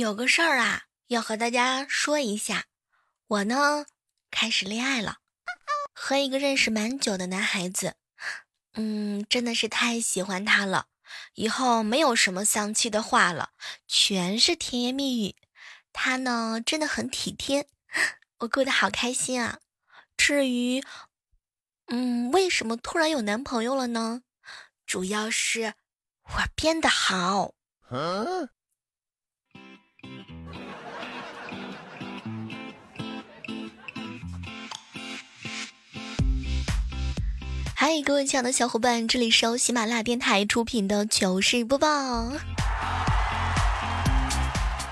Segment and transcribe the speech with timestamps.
[0.00, 2.64] 有个事儿啊，要和大家说一下。
[3.26, 3.84] 我呢，
[4.30, 5.18] 开始恋爱了，
[5.92, 7.96] 和一个认识蛮久的男孩子。
[8.72, 10.86] 嗯，真的是太喜欢他了。
[11.34, 13.50] 以后没有什么丧气的话了，
[13.86, 15.36] 全是甜言蜜语。
[15.92, 17.68] 他呢，真的很体贴，
[18.38, 19.58] 我过得好开心啊。
[20.16, 20.82] 至于，
[21.88, 24.22] 嗯，为什么突然有男朋友了呢？
[24.86, 25.74] 主要是
[26.22, 27.52] 我变得好。
[37.82, 41.88] 嗨，各位亲爱的小伙伴，这里是由喜马拉雅电台出品的糗事播报。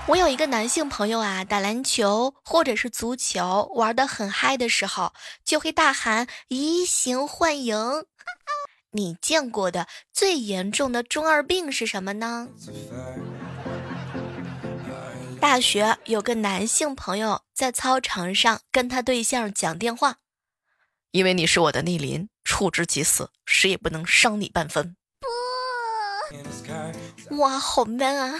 [0.07, 5.13] 我有一个男性朋友啊，打篮球或者是足球玩的很嗨的时候，
[5.45, 7.77] 就会大喊移形换影。
[8.93, 12.47] 你见过的最严重的中二病是什么呢？
[15.39, 20.15] 大学有个男性朋友在操场上跟他对象讲电话，
[21.11, 22.29] 因为你是我的逆鳞。
[22.43, 24.95] 触之即死，谁也不能伤你半分。
[27.29, 28.39] 不，哇，好 man 啊！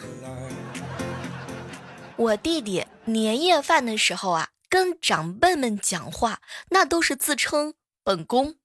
[2.15, 8.55] 我弟弟年夜饭的时候啊，跟长辈们讲话，那都是自称本宫。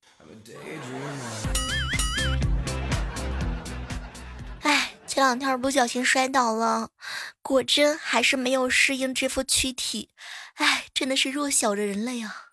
[4.63, 6.89] 哎，前两天不小心摔倒了，
[7.43, 10.09] 果真还是没有适应这副躯体。
[10.55, 12.47] 哎，真的是弱小的人类啊！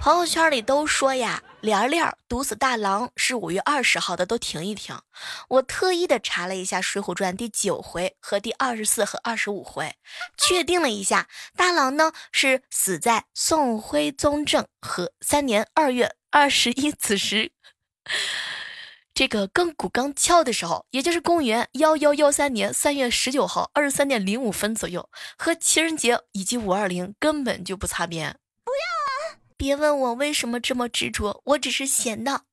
[0.00, 4.98] 朋友圈里都说呀，连连毒死大郎是五月二十号的，都停一停。
[5.46, 9.94] 我特意的查了一下《水浒传》第九回和第二十四和二十五回，
[10.38, 17.52] 确定了一下，大郎呢是死在宋徽宗正和三年二月二十一子时，
[19.12, 28.38] 这个更鼓刚敲的时候，也就是公元幺幺幺三年三月十九号二十三点零五分左右，和情人节以及五二零根本就不擦边。
[29.60, 32.44] 别问我为什么这么执着，我只是闲的。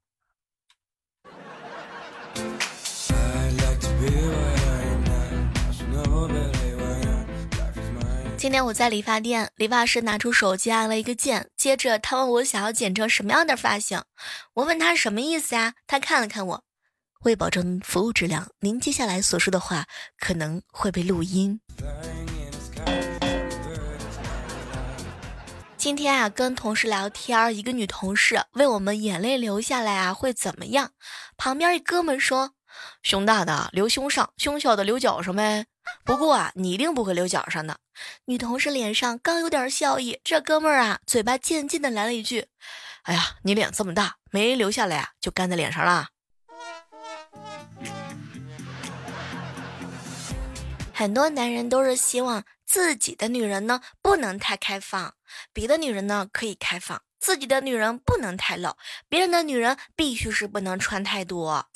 [8.35, 14.03] 今天我在理发店，理发师拿出手机按了一个键，接着他问我想要剪成什么样的发型。
[14.55, 15.75] 我问他什么意思呀？
[15.87, 16.65] 他看了看我，
[17.21, 19.85] 为保证服务质量，您接下来所说的话
[20.19, 21.61] 可能会被录音。
[25.87, 30.91] 今天啊，跟同事聊天，一个女同事问我们眼泪流下来啊会怎么样？
[31.37, 32.51] 旁边一哥们说
[33.03, 35.67] ：“胸大的流胸上，胸小的流脚上呗。”
[36.03, 37.77] 不过啊，你一定不会流脚上的。
[38.25, 42.47] 女同事脸上刚有点笑意，这哥们儿啊，嘴巴渐渐的来了一句
[43.03, 46.09] ：“哎呀，你脸这么大，没流下来啊，就干在脸上了。”
[50.93, 55.13] 很多男人都是希望自己的女人呢不能太开放。
[55.53, 58.75] 别的女人呢可以开放，自己的女人不能太露，
[59.09, 61.67] 别人的女人必须是不能穿太多。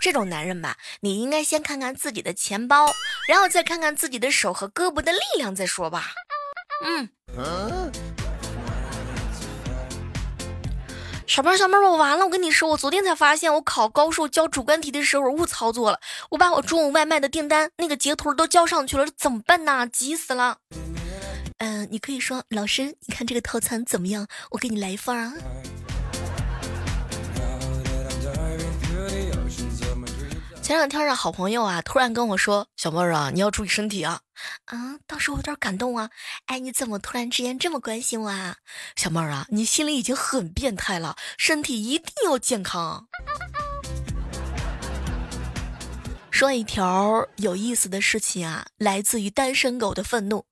[0.00, 2.92] 这种男人吧，你应该先看看自己的钱包，
[3.26, 6.12] 然后再看看自己的手和胳膊的力量再说吧。
[6.84, 7.08] 嗯。
[11.26, 12.24] 小妹儿，小妹儿，我完了！
[12.24, 19.86] 我跟你说，我昨天才发现，我考高数交主观题的时候误操作了，我把我中午外卖的订单那个截图都交上去了，怎么办呢？
[19.86, 20.58] 急死了。
[21.58, 24.28] 嗯，你可以说老师，你看这个套餐怎么样？
[24.50, 25.34] 我给你来一份啊。
[30.62, 34.20] 前两天啊，好朋友啊，突然跟我说：“小妹儿啊，你要注意身体啊。”
[34.66, 36.10] 啊，当时我有点感动啊。
[36.46, 38.58] 哎，你怎么突然之间这么关心我啊？
[38.94, 43.08] 小妹儿啊，你心里已经很变态了，身体一定要健康。
[46.30, 50.44] 说一条有意思的事情啊，来自于单身狗的愤怒。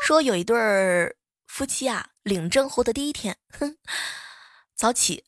[0.00, 1.14] 说有一对儿
[1.46, 3.76] 夫妻啊，领证后的第一天，哼，
[4.74, 5.24] 早起，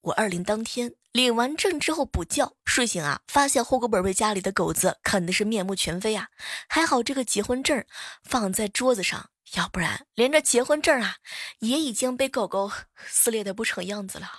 [0.00, 6.28] 我二零当天领完证之后补觉，睡醒啊，发现户口本被家里的狗子啃的是面目全非啊，
[6.68, 7.84] 还好这个结婚证
[8.22, 11.16] 放在桌子上，要不然连着结婚证啊
[11.58, 12.70] 也已经被狗狗
[13.06, 14.30] 撕裂的不成样子了。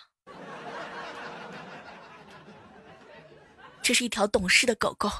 [3.84, 5.12] 这是一条懂事的狗狗。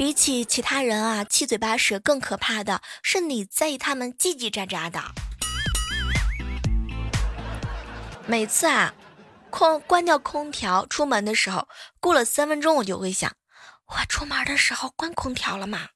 [0.00, 4.98] 比起其他人啊，七嘴八舌更可怕的是你在意他们叽叽喳喳的。
[8.26, 8.94] 每次啊，
[9.50, 11.68] 空关掉空调出门的时候，
[12.00, 13.30] 过了三分钟我就会想，
[13.88, 15.88] 我出门的时候关空调了吗？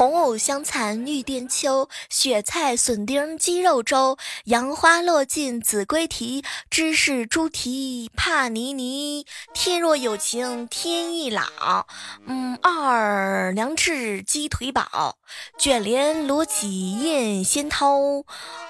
[0.00, 9.26] 红藕香残玉簟秋，雪菜笋丁鸡肉粥，杨花落尽子规啼，芝士猪蹄怕泥泥。
[9.52, 11.86] 天若有情天亦老，
[12.24, 15.18] 嗯，二两翅鸡腿堡，
[15.58, 18.24] 卷帘罗绮燕仙涛，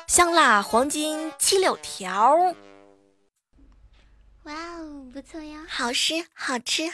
[0.08, 2.34] 香辣黄金七六条。
[4.42, 6.90] 哇哦，不错呀，好吃好吃。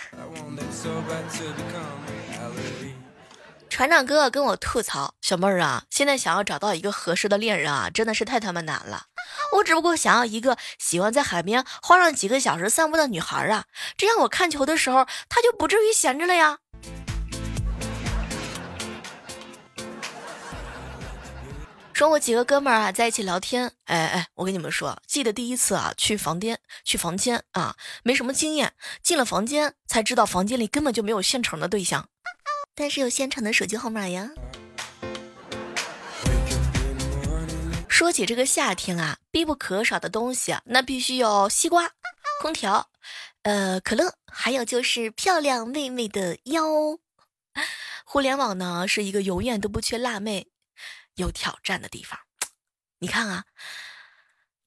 [3.77, 9.09] 船长哥哥跟我吐槽：“小妹儿啊，现在想要找到一个合适的恋人啊，真的是太他妈难了。
[9.53, 16.61] 我只不过想要一个喜欢在海边花上几个小时散步的女孩啊，这样我看球的时候，她就不至于闲着了呀。”
[21.93, 28.73] 说我几个哥们儿啊在一起聊天，哎哎，我跟你们说，记得第一次啊去房间去房间啊，没什么经验，
[29.03, 32.09] 进了房间才知道房间里根本就没有现成的对象。
[32.77, 34.31] 但是有现场的手机号码呀。
[37.89, 41.91] 说起这个夏天啊，必不可少的东西啊，那必须有西瓜、
[42.43, 42.91] 空调、
[43.43, 46.99] 呃可乐，还有就是漂亮妹妹的腰。
[48.05, 50.49] 互联网呢是一个永远都不缺辣妹、
[51.15, 52.21] 有挑战的地方。
[52.99, 53.45] 你看啊，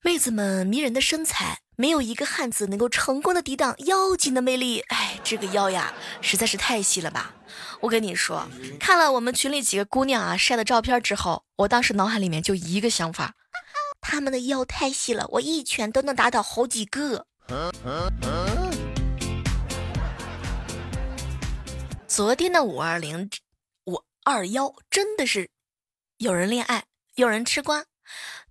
[0.01, 1.59] 妹子们迷人的身材。
[1.75, 4.81] 没有一个汉子能够成功的抵挡妖精的魅力。
[4.89, 7.33] 哎，这个腰呀，实在是太细了吧！
[7.79, 13.35] 我跟你说，看了我们群里几个姑娘啊晒的照片之后，我当时脑海里面就一个想法：
[14.01, 17.25] 她们的腰太细了，我一拳都能打倒好几个。
[22.05, 23.29] 昨天的五二零，
[23.85, 25.49] 五二幺真的是
[26.17, 26.83] 有人恋爱，
[27.15, 27.85] 有人吃瓜。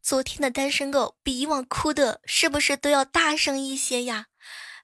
[0.03, 4.27] 昨天的单身狗比以往哭的是不是都要大声一些呀？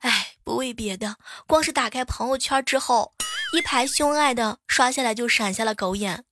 [0.00, 1.16] 哎，不为别的，
[1.46, 3.14] 光是打开朋友圈之后，
[3.56, 6.24] 一排凶爱的刷下来就闪瞎了狗眼。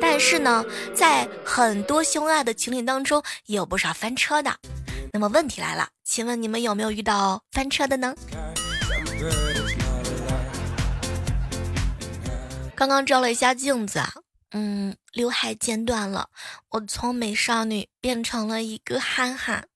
[0.00, 0.64] 但是呢，
[0.94, 4.54] 在很多凶爱的情侣当中，也有不少翻车的。
[5.12, 8.14] 那么问题来了，请问你们有没有遇到翻车的呢？
[12.74, 14.12] 刚刚照了一下镜子啊。
[14.50, 16.28] 嗯，刘海剪短了，
[16.70, 19.68] 我从美少女变成了一个憨憨。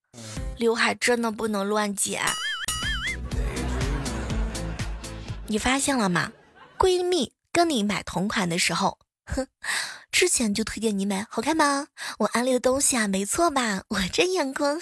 [0.57, 2.25] 刘海真的不能乱剪。
[5.47, 6.33] 你发现了吗？
[6.77, 9.47] 闺蜜跟你买同款的时候，哼，
[10.11, 11.87] 之前就推荐你买，好看吗？
[12.19, 13.85] 我安利的东西啊，没错吧？
[13.91, 14.81] 我这眼光。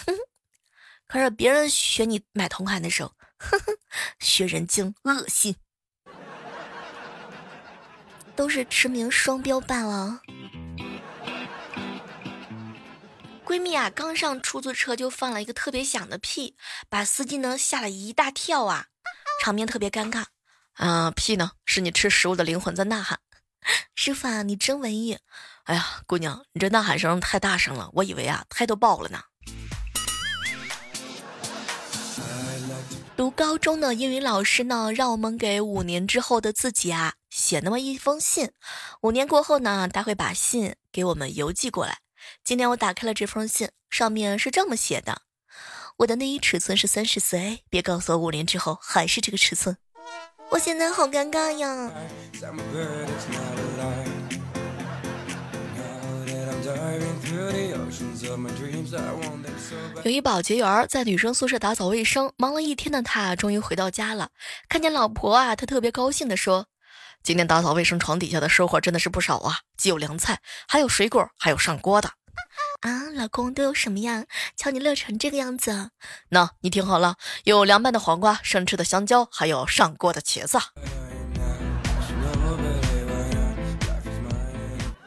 [1.07, 3.77] 可是别人学你买同款的时候，哼哼，
[4.21, 5.55] 学人精，恶心。
[8.35, 10.23] 都是驰名双标罢了。
[13.47, 16.57] 闺蜜啊，刚上出租车就放了一个特别响的屁，
[16.89, 18.87] 把司机呢吓了一大跳啊，
[19.41, 20.25] 场面特别尴尬。
[20.75, 21.53] 啊，屁呢？
[21.65, 23.21] 是你吃食物的灵魂在呐喊。
[23.95, 25.17] 师傅啊，你真文艺。
[25.63, 29.23] 哎呀，姑娘，你这呐喊声太大声了，我以为啊胎都爆了呢。
[33.17, 38.51] 读高中的英语老师呢，让我们给五年之后的自己啊写那么一封信。
[39.03, 42.01] 五年过后呢，他会把信给我们邮寄过来。
[42.45, 45.23] 今天我打开了这封信，上面是这么写的：
[45.99, 49.77] 我的内衣尺寸是三十四 A，别告诉我五年之后还是这个尺寸。
[50.51, 51.91] 我现在好尴尬呀。
[60.05, 64.31] 有一保洁员在女生宿舍打扫卫生，忙了一天的他终于回到家了。
[64.69, 66.69] 看见老婆啊，他特别高兴的说
[67.27, 72.09] ：“今天打扫卫生床底下的收获真的是不少啊，既有凉菜，还有水果，还有上锅的。”
[72.83, 74.27] 啊，老公都有什么呀？
[74.57, 75.91] 瞧你乐成这个样子。
[76.29, 80.57] 那你听好了，有凉拌的黄瓜，生吃的香蕉，还有上锅的茄子。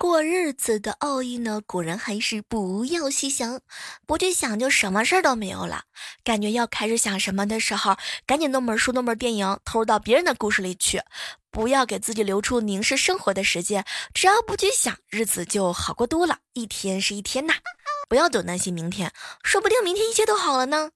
[0.09, 3.61] 过日子的奥义呢，果然还是不要细想，
[4.07, 5.83] 不去想就什么事儿都没有了。
[6.23, 10.99] 感觉要开始想什么的时候，赶紧弄本书、弄本电影，投入到别人的故事里去，
[11.51, 13.85] 不要给自己留出凝视生活的时间。
[14.11, 16.39] 只要不去想，日子就好过多了。
[16.53, 17.53] 一天是一天呐，
[18.09, 19.11] 不要总担心明天，
[19.43, 20.89] 说不定明天一切都好了呢。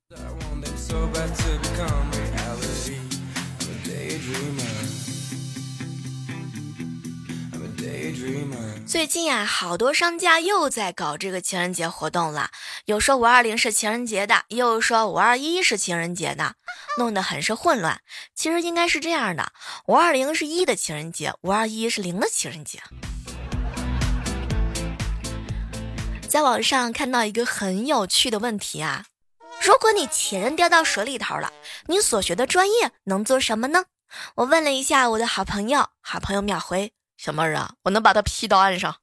[8.86, 12.51] 最近啊，好多商家又在搞这个情人节活动了，
[12.86, 16.55] 有说五二零是情人节的，又说五二一是情人节的，
[16.98, 18.01] 弄得很是混乱。
[18.36, 19.51] 其实应该是这样的：
[19.88, 22.82] 五二零是一的情人节，五二一是零的情人节。
[26.27, 29.05] 在网上看到一个很有趣的问题啊，
[29.62, 31.51] 如果你前任掉到水里头了，
[31.88, 33.86] 你所学的专业能做什么呢？
[34.36, 36.93] 我问了一下我的好朋友，好朋友秒回。
[37.17, 38.96] 小妹儿啊，我能把他劈到岸上。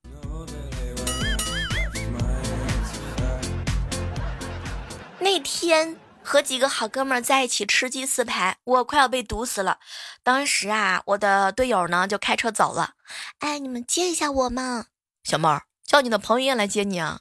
[5.19, 9.79] 那天和几个好哥们儿在一起吃鸡四排，我快要被毒死了。
[10.23, 12.95] 当时啊，我的队友呢就开车走了。
[13.39, 14.87] 哎，你们接一下我嘛，
[15.25, 17.21] 小妹儿，叫你的彭于晏来接你啊。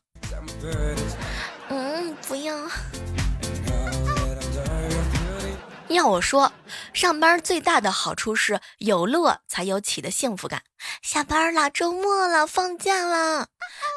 [5.90, 6.54] 要我说，
[6.94, 10.62] 上班最大的好处是有乐才有起的幸福感。
[11.02, 13.48] 下班了，周末了，放假了，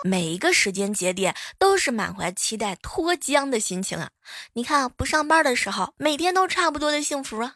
[0.02, 4.08] 每一个时间节点都是满怀期待、脱缰的心情啊！
[4.54, 7.54] 你看，不上班的时候，每天都差不多的幸福啊。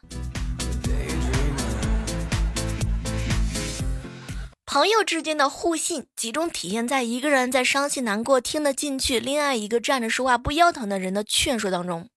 [4.67, 12.09] 朋友之间的互信，集中体现在一个人在伤心难过、听得进去，另外一个站着说话不腰疼的人的劝说当中。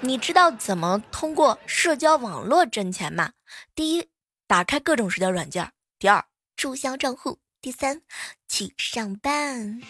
[0.00, 3.32] 你知道怎么通过社交网络挣钱吗？
[3.74, 4.08] 第一，
[4.46, 5.66] 打开各种社交软件；
[5.98, 6.24] 第二，
[6.56, 8.02] 注销账户；第三，
[8.48, 9.80] 去上班。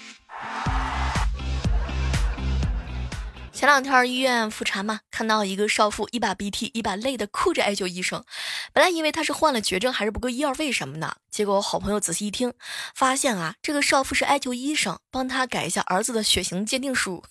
[3.53, 8.25] 前两天医院复查嘛，看到一个少妇一把鼻涕一把泪的哭着哀求医生，
[8.73, 12.55] 本来以为她是患了绝症还是不够医药费什么的，结果我好朋友仔细一听，
[12.95, 17.23] 发现啊，这个少妇是哀求医生帮她改一下儿子的血型鉴定书。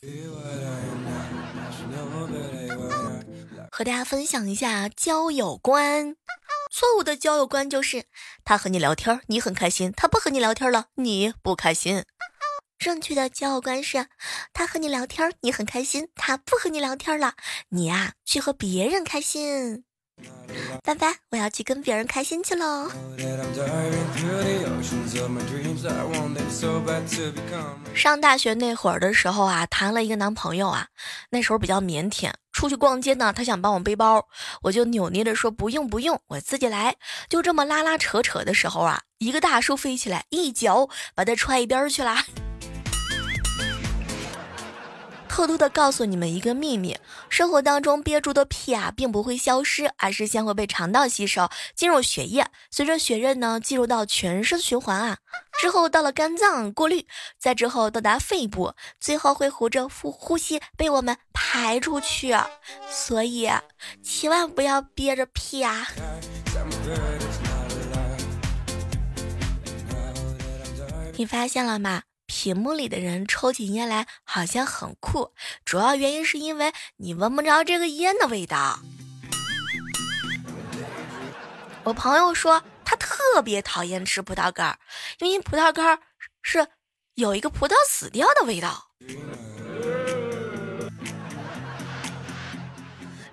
[3.78, 6.16] 和大家分享一下交友观，
[6.72, 8.06] 错误的交友观就是
[8.44, 12.04] 他和你聊天，你很开心；他不和你聊天了，你不开心。
[12.80, 14.08] 正确的交友观是，
[14.52, 17.36] 他和你聊天，你很开心；他不和你聊天了，
[17.70, 19.84] 你呀去和别人开心。
[20.84, 22.90] 拜拜，我要去跟别人开心去喽。
[27.94, 30.88] 上大学那会儿的时候啊，谈了一个男朋友啊，
[31.30, 32.34] 那时候比较腼腆。
[32.58, 34.28] 出去逛街呢，他想帮我背包，
[34.64, 36.96] 我就扭捏着说不用不用，我自己来。
[37.30, 42.16] 就这么拉拉扯扯的时候啊，一个大叔飞起来，一脚把他踹一边去了。
[45.30, 46.98] 偷偷的告诉你们一个秘密：
[47.30, 55.18] 生活当中憋住的屁啊，并不会消失，而是先会被肠道吸收，进入血液，随着血液呢进入到全身循环啊，
[55.60, 57.06] 之后到了肝脏过滤，
[57.38, 62.38] 再之后到达肺部，最后会糊着呼呼吸被我们排出去。
[62.90, 63.50] 所以
[64.04, 65.88] 千万不要憋着屁啊！
[71.18, 72.04] 你发现了吗？
[72.28, 75.32] 屏幕里的人抽起烟来好像很酷，
[75.66, 78.80] 主要原因是因为你闻不着这个烟的味道。
[81.84, 84.80] 我朋友说他特别讨厌吃葡萄干儿，
[85.20, 86.00] 因为葡萄干儿
[86.42, 86.68] 是
[87.16, 88.92] 有一个葡萄死掉的味道。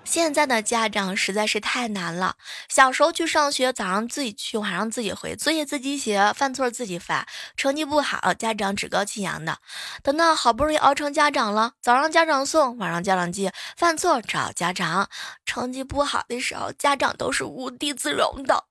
[0.03, 2.37] 现在的家长实在是太难了。
[2.69, 9.57] 小时候去上学，早上自己去，晚上自己回，作业自己写，犯错自己罚，成绩不好，家长趾高气扬的。
[10.03, 15.09] 等到好不容易熬成家长了，早上家长送，晚上家长接，犯错找家长，
[15.45, 18.63] 成绩不好的时候，家长都是无地自容的。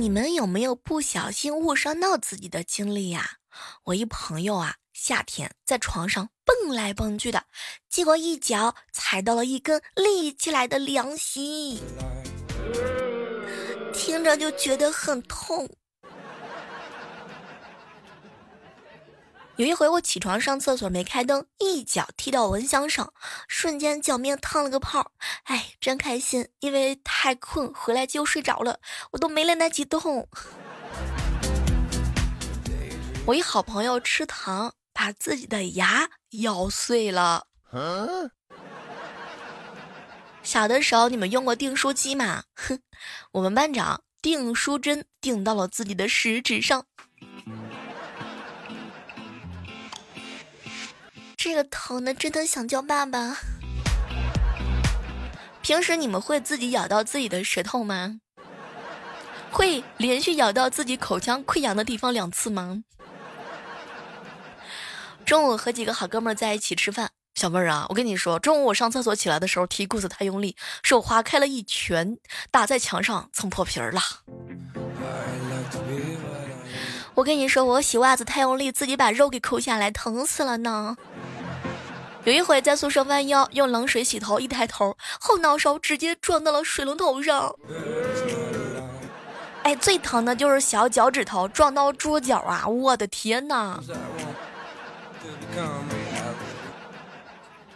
[0.00, 3.38] 你们有没有不小心误伤到自己的经历呀？
[3.82, 7.46] 我一朋友啊，夏天在床上蹦来蹦去的，
[7.90, 11.80] 结果一脚踩到了一根立起来的凉席，
[13.92, 15.68] 听着就觉得很痛。
[19.58, 23.12] 有一回我起床上厕所没开灯，一脚踢到蚊香上，
[23.48, 25.10] 瞬间脚面烫了个泡。
[25.46, 28.78] 哎，真开心，因为太困，回来就睡着了，
[29.10, 30.28] 我都没来得及动。
[33.26, 36.08] 我一好朋友吃糖，把自己的牙
[36.42, 37.48] 咬碎了。
[40.44, 42.44] 小的时候，你们用过订书机吗？
[42.54, 42.78] 哼，
[43.32, 46.86] 我们班长订书针订到了自己的食指上，
[51.50, 53.38] 这个疼的真的想叫爸爸。
[55.62, 58.20] 平时你们会自己咬到自己的舌头吗？
[59.50, 62.82] 会连续咬到自己口腔溃疡的地方两次吗？
[65.24, 72.18] 中午和几个好哥们儿在一起吃饭，小妹儿啊，我跟你说，中午我上厕所起来的时候提裤子太用力，手划开了一拳，
[72.50, 74.02] 打在墙上蹭破皮儿了。
[77.14, 80.98] 我跟你说，我洗袜子太用力，自己把肉给抠下来，疼死了呢。
[82.28, 87.56] 有一回在宿舍弯腰用冷水洗头，一抬头后脑勺直接撞到了水龙头上。
[89.62, 92.68] 哎，最疼的就是小脚趾头撞到桌角啊！
[92.68, 93.80] 我的天哪！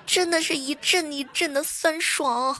[0.05, 2.55] 真的是一阵一阵的酸爽。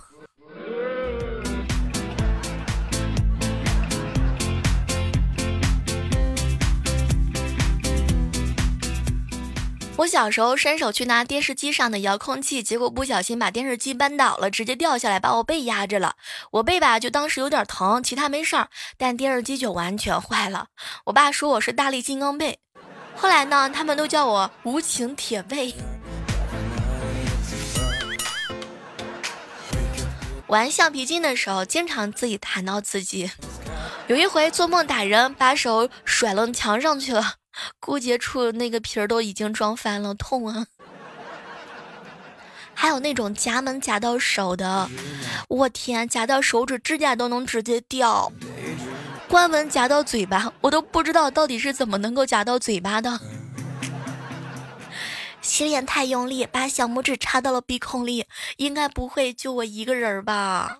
[10.03, 16.17] 我小时候伸手去拿电视机上的遥控器，结果不小心把电视机扳倒了，直接掉下来把我背压着了。
[16.53, 20.67] 我背吧就当时有点疼，其他没事儿，但电视机就完全坏了。
[21.05, 22.59] 我爸说我是大力金刚背，
[23.15, 25.73] 后来呢，他们都叫我无情铁背。
[30.49, 33.31] 玩橡皮筋的时候，经常自己弹到自己。
[34.09, 37.35] 有一回做梦打人，把手甩到墙上去了。
[37.81, 40.67] 骨节处那个皮儿都已经撞翻了，痛啊！
[42.75, 44.89] 还有那种夹门夹到手的，
[45.49, 48.33] 我天，夹到手指指甲都能直接掉。
[49.29, 53.21] 关门夹到嘴巴，我都不知道到底是怎么能够夹到嘴巴的。
[55.41, 60.79] 洗脸太用力，把小拇指插到了鼻孔里，应该不会就我一个人吧？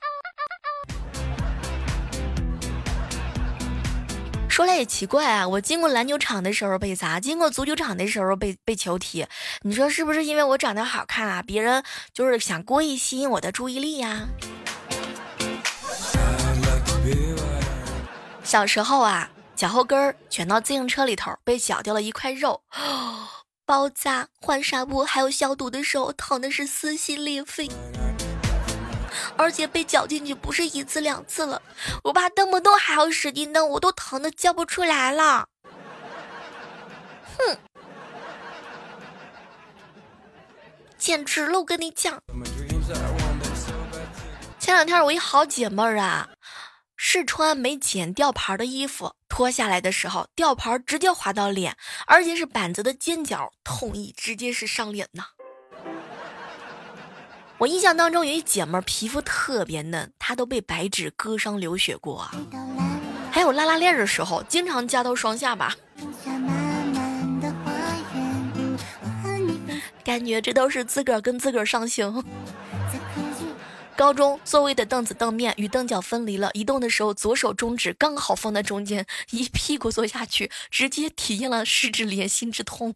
[4.63, 9.27] 说来也奇怪啊，我经过篮球场的时候被砸，经过足球场的时候被被球踢，
[9.63, 11.43] 你说是不是因为我长得好看啊？
[11.43, 11.83] 别人
[12.15, 14.29] 就是想故意吸引我的注意力呀。
[18.45, 22.63] 小时候啊，脚后跟儿卷到自行车里头，被绞掉了一块肉，
[23.67, 27.69] 包扎、换纱布还有消毒的时候，疼的是撕心裂肺。
[29.43, 31.61] 而且被绞进去不是一次两次了，
[32.05, 35.49] 我爸动不动还要使劲蹬，我都疼的叫不出来了。
[37.37, 37.59] 哼，
[40.97, 41.59] 简直了！
[41.59, 42.23] 我跟你讲，
[44.61, 46.29] 前两天我一好姐妹儿啊，
[46.97, 55.25] 试穿没剪吊牌的衣服，脱下来的时候，吊牌直接划到脸，而且是板子的尖角，痛意直接是上脸呐。
[57.63, 62.33] 我印象当中有一姐们儿皮肤特别嫩，她都被白纸割伤流血过啊。
[63.31, 65.73] 还有拉拉链的时候，经常夹到双下巴。
[70.03, 72.25] 感觉这都是自个儿跟自个儿上刑。
[73.95, 82.93] 高中座位的凳子凳面与凳脚分离了，移动的时候左手中指刚好放在中间，一屁股坐下去，直接体验了失之连心之痛。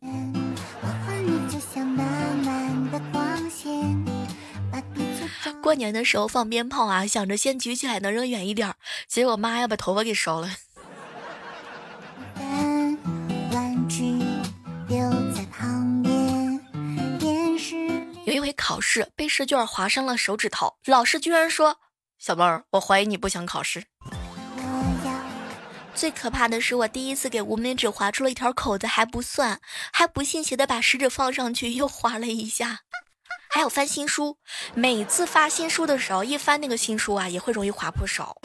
[5.67, 8.77] 过年的时候放鞭炮啊，想着先举起来能扔远一点儿，
[9.09, 10.49] 结果妈要把头发给烧了。
[18.25, 21.81] 有一回考试被试卷划伤了手指头，老师居然说
[22.17, 23.87] ：“小妹儿，我怀疑你不想考试。”
[25.97, 29.61] 最可怕的是，我第一次给无名指划出了一条口子还不算，
[29.93, 32.83] 还不信邪的把食指放上去又划了一下。
[33.57, 34.37] 还有翻新书，
[34.75, 38.37] 每次发新书的时候，一翻那个新书啊，也会容易划破手。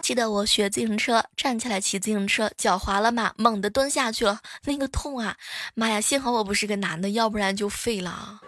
[0.00, 5.36] 记得我学自行车，站起来骑自行车，脚滑了嘛，猛地蹲下去了，那个痛啊！
[5.74, 8.40] 妈呀，幸好我不是个男的，要不然就废了。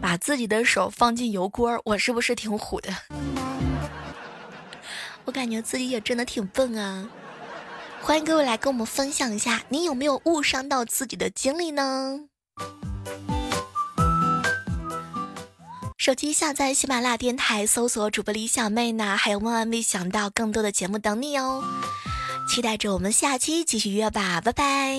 [0.00, 2.94] 把自己的手放进油锅，我是不是挺虎的？
[5.24, 7.08] 我感觉自己也真的挺笨啊！
[8.00, 12.20] 欢迎各位来跟我们分享一下，你有没有误伤到自己的经历呢？
[15.96, 21.62] 手机下载喜马拉雅电台，搜索主播李小妹呢，还有万万没想到更多的节目等你哦！
[22.48, 24.98] 期待着我们下期继续约吧，拜拜。